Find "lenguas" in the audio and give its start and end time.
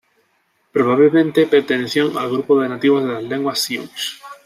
3.23-3.59